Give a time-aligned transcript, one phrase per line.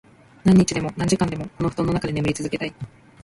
[0.45, 2.73] 何日でも、何時間でも、この布団の中で眠り続けたい。